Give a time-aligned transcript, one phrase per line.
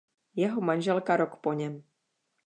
[0.35, 1.83] Jeho manželka rok po něm.